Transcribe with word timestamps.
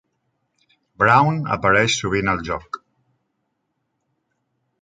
Brown 1.03 1.37
apareix 1.57 1.97
sovint 1.99 2.33
al 2.33 2.43
joc. 2.49 2.83